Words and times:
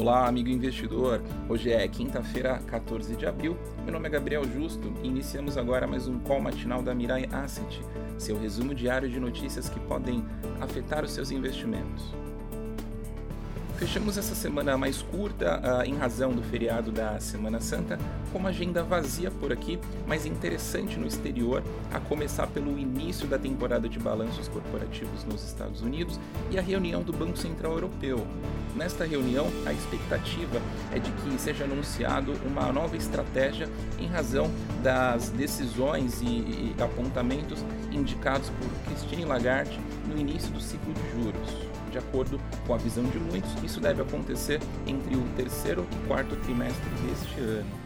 Olá, 0.00 0.26
amigo 0.26 0.48
investidor. 0.48 1.20
Hoje 1.46 1.70
é 1.70 1.86
quinta-feira, 1.86 2.58
14 2.66 3.14
de 3.16 3.26
abril. 3.26 3.54
Meu 3.84 3.92
nome 3.92 4.08
é 4.08 4.10
Gabriel 4.10 4.42
Justo 4.44 4.90
e 5.02 5.06
iniciamos 5.06 5.58
agora 5.58 5.86
mais 5.86 6.08
um 6.08 6.18
call 6.18 6.40
matinal 6.40 6.82
da 6.82 6.94
Mirai 6.94 7.28
Asset, 7.30 7.82
seu 8.16 8.40
resumo 8.40 8.74
diário 8.74 9.10
de 9.10 9.20
notícias 9.20 9.68
que 9.68 9.78
podem 9.80 10.24
afetar 10.58 11.04
os 11.04 11.10
seus 11.10 11.30
investimentos. 11.30 12.14
Fechamos 13.80 14.18
essa 14.18 14.34
semana 14.34 14.76
mais 14.76 15.00
curta 15.00 15.58
uh, 15.58 15.82
em 15.88 15.96
razão 15.96 16.34
do 16.34 16.42
feriado 16.42 16.92
da 16.92 17.18
Semana 17.18 17.62
Santa, 17.62 17.98
com 18.30 18.38
uma 18.38 18.50
agenda 18.50 18.82
vazia 18.82 19.30
por 19.30 19.50
aqui, 19.54 19.78
mas 20.06 20.26
interessante 20.26 20.98
no 20.98 21.06
exterior, 21.06 21.62
a 21.90 21.98
começar 21.98 22.46
pelo 22.48 22.78
início 22.78 23.26
da 23.26 23.38
temporada 23.38 23.88
de 23.88 23.98
balanços 23.98 24.48
corporativos 24.48 25.24
nos 25.24 25.42
Estados 25.42 25.80
Unidos 25.80 26.20
e 26.50 26.58
a 26.58 26.62
reunião 26.62 27.02
do 27.02 27.10
Banco 27.10 27.38
Central 27.38 27.72
Europeu. 27.72 28.26
Nesta 28.76 29.06
reunião, 29.06 29.46
a 29.64 29.72
expectativa 29.72 30.60
é 30.92 30.98
de 30.98 31.10
que 31.10 31.40
seja 31.40 31.64
anunciado 31.64 32.34
uma 32.44 32.70
nova 32.70 32.98
estratégia 32.98 33.66
em 33.98 34.06
razão 34.08 34.50
das 34.82 35.30
decisões 35.30 36.20
e, 36.20 36.26
e 36.26 36.74
apontamentos 36.78 37.64
indicados 37.90 38.50
por 38.50 38.68
Christine 38.92 39.24
Lagarde 39.24 39.80
no 40.06 40.20
início 40.20 40.52
do 40.52 40.60
ciclo 40.60 40.92
de 40.92 41.10
juros. 41.12 41.79
De 41.90 41.98
acordo 41.98 42.40
com 42.66 42.74
a 42.74 42.76
visão 42.76 43.04
de 43.04 43.18
muitos, 43.18 43.50
isso 43.64 43.80
deve 43.80 44.02
acontecer 44.02 44.60
entre 44.86 45.16
o 45.16 45.22
terceiro 45.36 45.86
e 45.90 46.06
quarto 46.06 46.36
trimestre 46.36 46.88
deste 47.06 47.40
ano. 47.40 47.80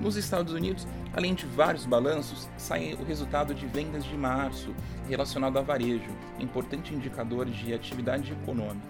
Nos 0.00 0.16
Estados 0.16 0.52
Unidos, 0.52 0.86
além 1.14 1.34
de 1.34 1.46
vários 1.46 1.84
balanços, 1.84 2.48
sai 2.56 2.94
o 2.94 3.04
resultado 3.04 3.54
de 3.54 3.66
vendas 3.66 4.04
de 4.04 4.16
março 4.16 4.74
relacionado 5.08 5.58
a 5.58 5.62
varejo, 5.62 6.10
importante 6.40 6.94
indicador 6.94 7.46
de 7.46 7.72
atividade 7.72 8.32
econômica. 8.32 8.88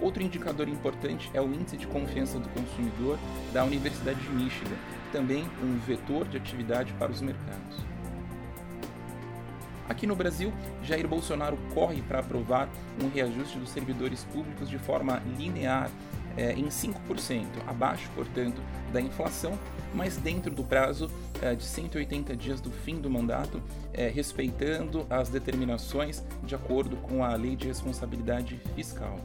Outro 0.00 0.22
indicador 0.22 0.66
importante 0.66 1.30
é 1.34 1.40
o 1.40 1.52
índice 1.52 1.76
de 1.76 1.86
confiança 1.86 2.38
do 2.38 2.48
consumidor 2.48 3.18
da 3.52 3.62
Universidade 3.64 4.18
de 4.18 4.30
Michigan, 4.30 4.76
também 5.12 5.44
um 5.62 5.78
vetor 5.86 6.26
de 6.26 6.38
atividade 6.38 6.92
para 6.94 7.12
os 7.12 7.20
mercados. 7.20 7.76
Aqui 9.90 10.06
no 10.06 10.14
Brasil, 10.14 10.52
Jair 10.84 11.08
Bolsonaro 11.08 11.58
corre 11.74 12.00
para 12.00 12.20
aprovar 12.20 12.68
um 13.02 13.08
reajuste 13.08 13.58
dos 13.58 13.70
servidores 13.70 14.22
públicos 14.22 14.70
de 14.70 14.78
forma 14.78 15.20
linear 15.36 15.90
é, 16.36 16.52
em 16.52 16.68
5%, 16.68 17.44
abaixo, 17.66 18.08
portanto, 18.14 18.62
da 18.92 19.00
inflação, 19.00 19.58
mas 19.92 20.16
dentro 20.16 20.54
do 20.54 20.62
prazo 20.62 21.10
é, 21.42 21.56
de 21.56 21.64
180 21.64 22.36
dias 22.36 22.60
do 22.60 22.70
fim 22.70 23.00
do 23.00 23.10
mandato, 23.10 23.60
é, 23.92 24.06
respeitando 24.06 25.04
as 25.10 25.28
determinações 25.28 26.22
de 26.44 26.54
acordo 26.54 26.96
com 26.98 27.24
a 27.24 27.34
Lei 27.34 27.56
de 27.56 27.66
Responsabilidade 27.66 28.60
Fiscal. 28.76 29.18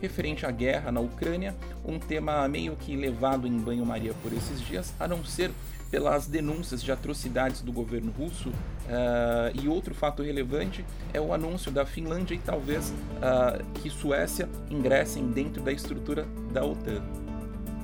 Referente 0.00 0.44
à 0.44 0.50
guerra 0.50 0.92
na 0.92 1.00
Ucrânia, 1.00 1.54
um 1.84 1.98
tema 1.98 2.46
meio 2.48 2.76
que 2.76 2.94
levado 2.94 3.46
em 3.46 3.58
banho-maria 3.58 4.12
por 4.22 4.32
esses 4.32 4.60
dias, 4.60 4.92
a 5.00 5.08
não 5.08 5.24
ser 5.24 5.50
pelas 5.90 6.26
denúncias 6.26 6.82
de 6.82 6.92
atrocidades 6.92 7.60
do 7.62 7.72
governo 7.72 8.12
russo. 8.12 8.48
Uh, 8.50 9.62
e 9.62 9.68
outro 9.68 9.94
fato 9.94 10.22
relevante 10.22 10.84
é 11.12 11.20
o 11.20 11.32
anúncio 11.32 11.70
da 11.70 11.86
Finlândia 11.86 12.34
e 12.34 12.38
talvez 12.38 12.90
uh, 12.90 13.64
que 13.74 13.88
Suécia 13.88 14.48
ingressem 14.70 15.28
dentro 15.28 15.62
da 15.62 15.72
estrutura 15.72 16.26
da 16.52 16.64
OTAN. 16.64 17.02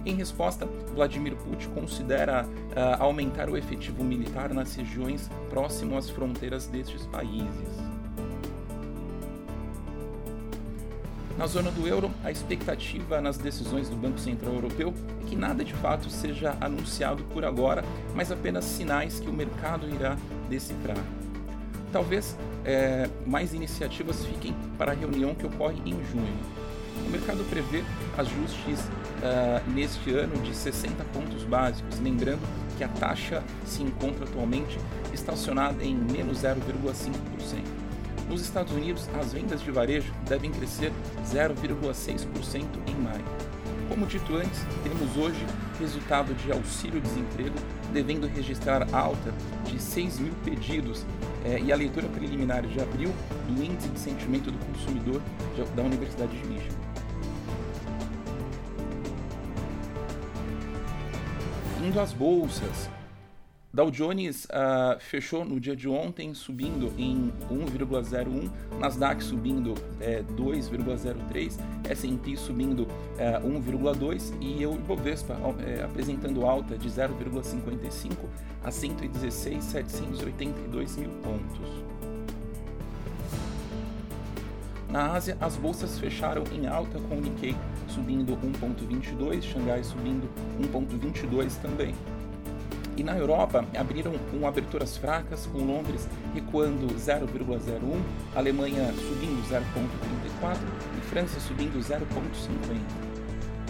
Em 0.04 0.16
resposta, 0.16 0.66
Vladimir 0.94 1.36
Putin 1.36 1.68
considera 1.70 2.44
uh, 2.44 3.02
aumentar 3.02 3.48
o 3.48 3.56
efetivo 3.56 4.02
militar 4.02 4.52
nas 4.52 4.74
regiões 4.74 5.30
próximas 5.48 6.06
às 6.06 6.10
fronteiras 6.10 6.66
destes 6.66 7.06
países. 7.06 7.91
Na 11.42 11.48
zona 11.48 11.72
do 11.72 11.88
euro, 11.88 12.08
a 12.22 12.30
expectativa 12.30 13.20
nas 13.20 13.36
decisões 13.36 13.88
do 13.88 13.96
Banco 13.96 14.20
Central 14.20 14.54
Europeu 14.54 14.94
é 15.20 15.28
que 15.28 15.34
nada 15.34 15.64
de 15.64 15.72
fato 15.72 16.08
seja 16.08 16.56
anunciado 16.60 17.24
por 17.34 17.44
agora, 17.44 17.82
mas 18.14 18.30
apenas 18.30 18.64
sinais 18.64 19.18
que 19.18 19.28
o 19.28 19.32
mercado 19.32 19.92
irá 19.92 20.16
decifrar. 20.48 21.04
Talvez 21.90 22.38
é, 22.64 23.10
mais 23.26 23.54
iniciativas 23.54 24.24
fiquem 24.24 24.54
para 24.78 24.92
a 24.92 24.94
reunião 24.94 25.34
que 25.34 25.44
ocorre 25.44 25.80
em 25.84 26.00
junho. 26.12 26.38
O 27.04 27.10
mercado 27.10 27.42
prevê 27.50 27.82
ajustes 28.16 28.78
uh, 28.78 29.68
neste 29.72 30.14
ano 30.14 30.40
de 30.42 30.54
60 30.54 31.02
pontos 31.06 31.42
básicos, 31.42 31.98
lembrando 31.98 32.42
que 32.78 32.84
a 32.84 32.88
taxa 32.88 33.42
se 33.66 33.82
encontra 33.82 34.26
atualmente 34.26 34.78
estacionada 35.12 35.82
em 35.82 35.92
menos 35.92 36.38
0,5%. 36.38 37.81
Nos 38.32 38.40
Estados 38.40 38.72
Unidos, 38.72 39.10
as 39.20 39.34
vendas 39.34 39.60
de 39.60 39.70
varejo 39.70 40.10
devem 40.26 40.50
crescer 40.50 40.90
0,6% 41.26 42.64
em 42.86 42.94
maio. 42.94 43.22
Como 43.90 44.06
dito 44.06 44.34
antes, 44.34 44.58
temos 44.82 45.18
hoje 45.18 45.44
resultado 45.78 46.32
de 46.32 46.50
auxílio-desemprego 46.50 47.54
devendo 47.92 48.26
registrar 48.26 48.88
alta 48.94 49.34
de 49.66 49.78
6 49.78 50.20
mil 50.20 50.32
pedidos 50.42 51.04
eh, 51.44 51.60
e 51.62 51.70
a 51.70 51.76
leitura 51.76 52.08
preliminar 52.08 52.62
de 52.66 52.80
abril 52.80 53.12
do 53.46 53.62
Índice 53.62 53.90
de 53.90 54.00
Sentimento 54.00 54.50
do 54.50 54.58
Consumidor 54.64 55.20
da 55.76 55.82
Universidade 55.82 56.32
de 56.32 56.48
Michigan. 56.48 56.76
Indo 61.84 62.00
às 62.00 62.14
bolsas, 62.14 62.88
Dow 63.74 63.90
Jones 63.90 64.44
uh, 64.44 65.00
fechou 65.00 65.46
no 65.46 65.58
dia 65.58 65.74
de 65.74 65.88
ontem 65.88 66.34
subindo 66.34 66.92
em 66.98 67.32
1,01, 67.50 68.50
Nasdaq 68.78 69.24
subindo 69.24 69.72
é, 69.98 70.22
2,03, 70.22 71.58
S&P 71.88 72.36
subindo 72.36 72.86
é, 73.16 73.40
1,2 73.40 74.34
e 74.42 74.66
o 74.66 74.74
Ibovespa 74.74 75.38
é, 75.66 75.82
apresentando 75.82 76.44
alta 76.44 76.76
de 76.76 76.86
0,55 76.86 78.12
a 78.62 78.68
116.782 78.68 80.98
mil 80.98 81.08
pontos. 81.22 81.66
Na 84.90 85.12
Ásia, 85.12 85.38
as 85.40 85.56
bolsas 85.56 85.98
fecharam 85.98 86.44
em 86.52 86.66
alta 86.66 86.98
com 87.08 87.16
o 87.16 87.20
Nikkei 87.22 87.56
subindo 87.88 88.36
1,22, 88.36 89.40
Xangai 89.40 89.82
subindo 89.82 90.28
1,22 90.60 91.58
também. 91.62 91.94
E 92.96 93.02
na 93.02 93.16
Europa 93.16 93.64
abriram 93.78 94.12
com 94.30 94.46
aberturas 94.46 94.96
fracas, 94.96 95.46
com 95.46 95.58
Londres 95.58 96.08
recuando 96.34 96.86
0,01, 96.94 98.02
Alemanha 98.34 98.92
subindo 98.92 99.42
0,34 99.48 100.58
e 100.98 101.00
França 101.06 101.40
subindo 101.40 101.78
0,50. 101.78 103.12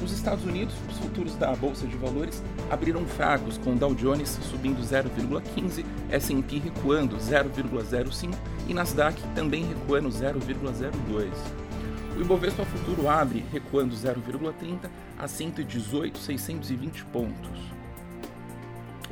Nos 0.03 0.11
Estados 0.11 0.45
Unidos, 0.45 0.75
os 0.91 0.99
futuros 0.99 1.37
da 1.37 1.55
Bolsa 1.55 1.87
de 1.87 1.97
Valores 1.97 2.43
abriram 2.69 3.07
fracos, 3.07 3.57
com 3.57 3.77
Dow 3.77 3.95
Jones 3.95 4.37
subindo 4.51 4.83
0,15, 4.83 5.85
S&P 6.11 6.59
recuando 6.59 7.17
0,05 7.19 8.35
e 8.67 8.75
Nasdaq 8.75 9.23
também 9.37 9.65
recuando 9.65 10.09
0,02. 10.09 11.29
O 12.17 12.21
Ibovespa 12.21 12.65
Futuro 12.65 13.09
abre 13.09 13.45
recuando 13.53 13.95
0,30 13.95 14.91
a 15.17 15.27
118.620 15.27 17.05
pontos. 17.13 17.82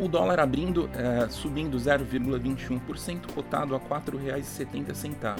O 0.00 0.08
dólar 0.08 0.40
abrindo, 0.40 0.88
é, 0.94 1.28
subindo 1.28 1.76
0,21%, 1.76 3.34
cotado 3.34 3.76
a 3.76 3.78
R$ 3.78 3.84
4,70. 3.84 5.36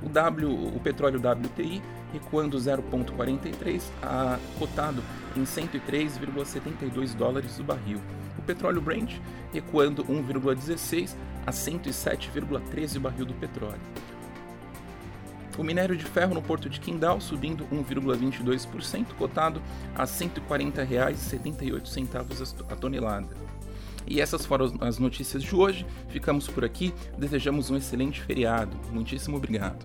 O, 0.00 0.08
w, 0.08 0.76
o 0.76 0.78
petróleo 0.78 1.18
WTI 1.18 1.82
recuando 2.12 2.56
0,43, 2.56 3.82
a, 4.00 4.38
cotado 4.56 5.02
em 5.36 5.42
103,72 5.42 7.16
dólares 7.16 7.58
o 7.58 7.64
barril. 7.64 8.00
O 8.38 8.42
petróleo 8.42 8.80
Brent 8.80 9.16
recuando 9.52 10.04
1,16 10.04 11.16
a 11.44 11.50
107,13 11.50 12.98
o 12.98 13.00
barril 13.00 13.26
do 13.26 13.34
petróleo. 13.34 13.80
O 15.58 15.64
minério 15.64 15.96
de 15.96 16.04
ferro 16.04 16.34
no 16.34 16.42
porto 16.42 16.70
de 16.70 16.78
Qingdao 16.78 17.20
subindo 17.20 17.66
1,22%, 17.66 19.06
cotado 19.18 19.60
a 19.96 20.02
R$ 20.02 20.06
140,78 20.06 22.64
a 22.70 22.76
tonelada. 22.76 23.57
E 24.06 24.20
essas 24.20 24.46
foram 24.46 24.72
as 24.80 24.98
notícias 24.98 25.42
de 25.42 25.54
hoje. 25.54 25.86
Ficamos 26.08 26.48
por 26.48 26.64
aqui. 26.64 26.92
Desejamos 27.16 27.70
um 27.70 27.76
excelente 27.76 28.20
feriado. 28.20 28.76
Muitíssimo 28.92 29.36
obrigado. 29.36 29.84